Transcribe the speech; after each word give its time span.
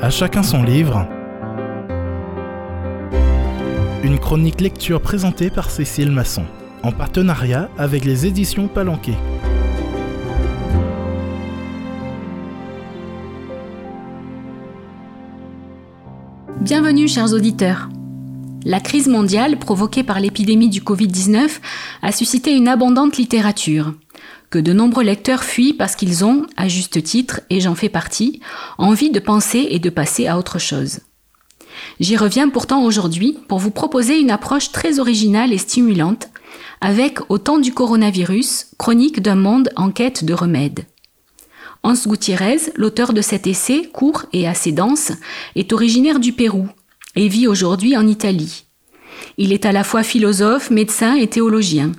À 0.00 0.10
chacun 0.10 0.44
son 0.44 0.62
livre. 0.62 1.08
Une 4.04 4.20
chronique 4.20 4.60
lecture 4.60 5.02
présentée 5.02 5.50
par 5.50 5.72
Cécile 5.72 6.12
Masson, 6.12 6.44
en 6.84 6.92
partenariat 6.92 7.68
avec 7.76 8.04
les 8.04 8.24
éditions 8.24 8.68
Palanquet. 8.68 9.16
Bienvenue 16.60 17.08
chers 17.08 17.32
auditeurs. 17.32 17.88
La 18.64 18.78
crise 18.78 19.08
mondiale 19.08 19.58
provoquée 19.58 20.04
par 20.04 20.20
l'épidémie 20.20 20.68
du 20.68 20.80
Covid-19 20.80 21.58
a 22.02 22.12
suscité 22.12 22.54
une 22.54 22.68
abondante 22.68 23.16
littérature, 23.16 23.94
que 24.50 24.58
de 24.58 24.72
nombreux 24.72 25.04
lecteurs 25.04 25.44
fuient 25.44 25.74
parce 25.74 25.94
qu'ils 25.94 26.24
ont, 26.24 26.46
à 26.56 26.68
juste 26.68 27.02
titre, 27.02 27.40
et 27.50 27.60
j'en 27.60 27.74
fais 27.74 27.88
partie, 27.88 28.40
envie 28.78 29.10
de 29.10 29.20
penser 29.20 29.66
et 29.70 29.78
de 29.78 29.90
passer 29.90 30.26
à 30.26 30.38
autre 30.38 30.58
chose. 30.58 31.00
J'y 32.00 32.16
reviens 32.16 32.48
pourtant 32.48 32.84
aujourd'hui 32.84 33.38
pour 33.48 33.58
vous 33.58 33.70
proposer 33.70 34.18
une 34.18 34.30
approche 34.30 34.72
très 34.72 34.98
originale 34.98 35.52
et 35.52 35.58
stimulante, 35.58 36.28
avec 36.80 37.18
Au 37.28 37.38
temps 37.38 37.58
du 37.58 37.72
coronavirus, 37.72 38.68
chronique 38.78 39.20
d'un 39.20 39.34
monde 39.34 39.70
en 39.76 39.90
quête 39.90 40.24
de 40.24 40.32
remèdes. 40.32 40.84
Hans 41.82 41.94
Gutiérrez, 42.06 42.72
l'auteur 42.76 43.12
de 43.12 43.20
cet 43.20 43.46
essai, 43.46 43.88
court 43.92 44.26
et 44.32 44.48
assez 44.48 44.72
dense, 44.72 45.12
est 45.56 45.72
originaire 45.72 46.20
du 46.20 46.32
Pérou 46.32 46.68
et 47.16 47.28
vit 47.28 47.46
aujourd'hui 47.46 47.96
en 47.96 48.06
Italie. 48.06 48.64
Il 49.36 49.52
est 49.52 49.66
à 49.66 49.72
la 49.72 49.84
fois 49.84 50.02
philosophe, 50.02 50.70
médecin 50.70 51.14
et 51.14 51.28
théologien. 51.28 51.92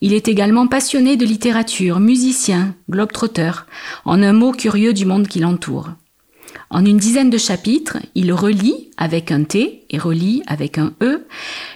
Il 0.00 0.12
est 0.12 0.28
également 0.28 0.68
passionné 0.68 1.16
de 1.16 1.26
littérature, 1.26 1.98
musicien, 1.98 2.74
globe-trotter, 2.88 3.50
en 4.04 4.22
un 4.22 4.32
mot 4.32 4.52
curieux 4.52 4.92
du 4.92 5.04
monde 5.04 5.26
qui 5.26 5.40
l'entoure. 5.40 5.90
En 6.70 6.84
une 6.84 6.98
dizaine 6.98 7.30
de 7.30 7.38
chapitres, 7.38 7.98
il 8.14 8.32
relie 8.32 8.90
avec 8.96 9.32
un 9.32 9.42
T 9.44 9.84
et 9.90 9.98
relie 9.98 10.42
avec 10.46 10.78
un 10.78 10.92
E 11.02 11.26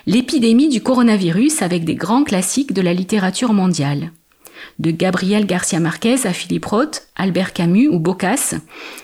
l'épidémie 0.07 0.69
du 0.69 0.83
coronavirus 0.83 1.63
avec 1.63 1.85
des 1.85 1.95
grands 1.95 2.25
classiques 2.25 2.73
de 2.73 2.83
la 2.83 2.93
littérature 2.93 3.55
mondiale. 3.55 4.13
De 4.79 4.91
Gabriel 4.91 5.47
Garcia 5.47 5.81
Marquez 5.81 6.27
à 6.27 6.33
Philippe 6.33 6.67
Roth, 6.67 7.09
Albert 7.17 7.53
Camus 7.53 7.89
ou 7.89 7.99
Boccace, 7.99 8.55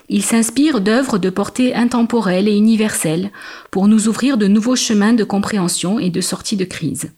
il 0.09 0.23
s'inspire 0.23 0.81
d'œuvres 0.81 1.19
de 1.19 1.31
portée 1.31 1.75
intemporelle 1.75 2.49
et 2.49 2.57
universelle 2.57 3.31
pour 3.71 3.89
nous 3.89 4.09
ouvrir 4.09 4.37
de 4.37 4.47
nouveaux 4.47 4.77
chemins 4.77 5.13
de 5.13 5.25
compréhension 5.25 5.99
et 5.99 6.11
de 6.11 6.21
sortie 6.21 6.57
de 6.57 6.65
crise. 6.65 7.11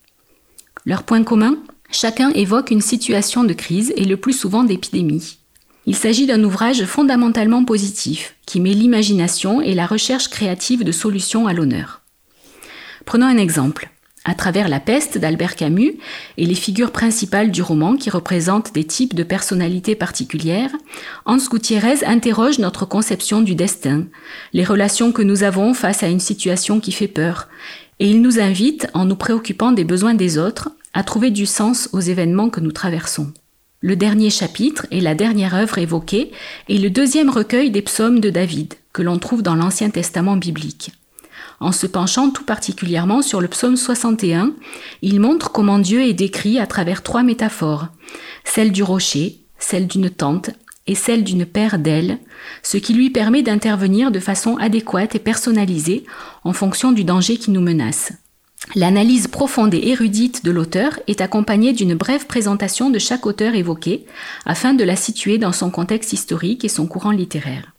Leur 0.87 1.03
point 1.03 1.23
commun? 1.23 1.59
Chacun 1.93 2.31
évoque 2.31 2.71
une 2.71 2.81
situation 2.81 3.45
de 3.45 3.53
crise 3.53 3.93
et 3.97 4.05
le 4.05 4.17
plus 4.17 4.33
souvent 4.33 4.65
d'épidémie. 4.65 5.39
Il 5.87 5.97
s'agit 5.97 6.27
d'un 6.27 6.45
ouvrage 6.45 6.85
fondamentalement 6.85 7.65
positif, 7.65 8.37
qui 8.47 8.61
met 8.61 8.75
l'imagination 8.75 9.61
et 9.61 9.75
la 9.75 9.87
recherche 9.87 10.29
créative 10.29 10.85
de 10.85 10.93
solutions 10.93 11.47
à 11.47 11.53
l'honneur. 11.53 12.03
Prenons 13.07 13.27
un 13.27 13.39
exemple. 13.39 13.91
À 14.25 14.35
travers 14.35 14.69
La 14.69 14.81
peste 14.81 15.17
d'Albert 15.17 15.57
Camus 15.57 15.95
et 16.37 16.45
les 16.45 16.55
figures 16.55 16.93
principales 16.93 17.51
du 17.51 17.63
roman 17.63 17.97
qui 17.97 18.11
représentent 18.11 18.75
des 18.75 18.85
types 18.85 19.15
de 19.15 19.23
personnalités 19.23 19.95
particulières, 19.95 20.73
Hans 21.25 21.39
Gutiérrez 21.39 22.05
interroge 22.05 22.59
notre 22.59 22.85
conception 22.85 23.41
du 23.41 23.55
destin, 23.55 24.05
les 24.53 24.65
relations 24.65 25.11
que 25.11 25.23
nous 25.23 25.43
avons 25.43 25.73
face 25.73 26.03
à 26.03 26.09
une 26.09 26.21
situation 26.21 26.81
qui 26.81 26.93
fait 26.93 27.09
peur, 27.09 27.49
et 27.99 28.11
il 28.11 28.21
nous 28.21 28.39
invite, 28.39 28.89
en 28.93 29.07
nous 29.07 29.17
préoccupant 29.17 29.73
des 29.73 29.85
besoins 29.85 30.15
des 30.15 30.37
autres, 30.37 30.71
à 30.95 31.03
trouver 31.03 31.31
du 31.31 31.47
sens 31.47 31.89
aux 31.93 32.01
événements 32.01 32.51
que 32.51 32.61
nous 32.61 32.73
traversons. 32.73 33.33
Le 33.81 33.97
dernier 33.97 34.29
chapitre 34.29 34.87
et 34.91 35.01
la 35.01 35.15
dernière 35.15 35.55
œuvre 35.55 35.79
évoquée 35.79 36.33
est 36.69 36.79
le 36.79 36.91
deuxième 36.91 37.31
recueil 37.31 37.71
des 37.71 37.83
psaumes 37.83 38.21
de 38.21 38.29
David, 38.29 38.75
que 38.93 39.03
l'on 39.03 39.19
trouve 39.19 39.43
dans 39.43 39.55
l'Ancien 39.55 39.89
Testament 39.89 40.37
biblique. 40.37 40.93
En 41.61 41.73
se 41.73 41.87
penchant 41.87 42.31
tout 42.31 42.45
particulièrement 42.45 43.23
sur 43.23 43.41
le 43.41 43.49
psaume 43.49 43.77
61, 43.77 44.53
il 45.03 45.21
montre 45.21 45.53
comment 45.53 45.79
Dieu 45.79 46.03
est 46.03 46.15
décrit 46.15 46.59
à 46.59 46.67
travers 46.67 47.03
trois 47.03 47.23
métaphores, 47.23 47.89
celle 48.45 48.73
du 48.73 48.83
rocher, 48.83 49.41
celle 49.59 49.87
d'une 49.87 50.11
tente 50.11 50.51
et 50.87 50.95
celle 50.95 51.23
d'une 51.23 51.47
paire 51.47 51.79
d'ailes, 51.79 52.19
ce 52.63 52.77
qui 52.77 52.95
lui 52.95 53.11
permet 53.11 53.43
d'intervenir 53.43 54.11
de 54.11 54.21
façon 54.21 54.57
adéquate 54.57 55.15
et 55.15 55.19
personnalisée 55.19 56.05
en 56.45 56.53
fonction 56.53 56.93
du 56.93 57.05
danger 57.05 57.37
qui 57.37 57.51
nous 57.51 57.61
menace. 57.61 58.13
L'analyse 58.77 59.27
profonde 59.27 59.75
et 59.75 59.89
érudite 59.89 60.45
de 60.45 60.53
l'auteur 60.53 61.01
est 61.09 61.21
accompagnée 61.21 61.73
d'une 61.73 61.97
brève 61.97 62.27
présentation 62.27 62.89
de 62.89 63.01
chaque 63.01 63.27
auteur 63.27 63.55
évoqué, 63.55 64.07
afin 64.47 64.75
de 64.75 64.85
la 64.85 64.95
situer 64.95 65.39
dans 65.39 65.51
son 65.51 65.71
contexte 65.71 66.13
historique 66.13 66.65
et 66.65 66.69
son 66.69 66.87
courant 66.87 67.11
littéraire. 67.11 67.73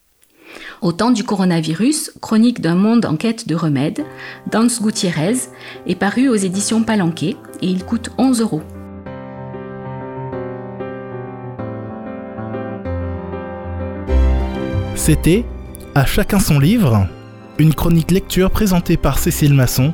Au 0.82 0.92
temps 0.92 1.12
du 1.12 1.24
coronavirus, 1.24 2.12
chronique 2.22 2.60
d'un 2.60 2.76
monde 2.76 3.06
en 3.06 3.16
quête 3.16 3.48
de 3.48 3.56
remèdes, 3.56 4.04
Dans 4.52 4.68
Gutiérrez 4.68 5.38
est 5.88 5.96
paru 5.96 6.28
aux 6.28 6.36
éditions 6.36 6.84
Palanquet 6.84 7.38
et 7.62 7.68
il 7.68 7.86
coûte 7.86 8.10
11 8.18 8.42
euros. 8.42 8.62
C'était 14.96 15.46
À 15.96 16.06
chacun 16.06 16.40
son 16.40 16.60
livre, 16.60 17.08
une 17.60 17.74
chronique 17.74 18.12
lecture 18.12 18.52
présentée 18.52 18.98
par 18.98 19.20
Cécile 19.20 19.54
Masson 19.54 19.94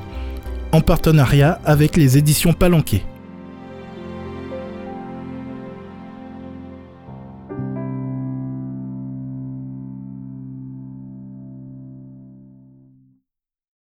en 0.71 0.81
partenariat 0.81 1.59
avec 1.65 1.97
les 1.97 2.17
éditions 2.17 2.53
Palanquet. 2.53 3.03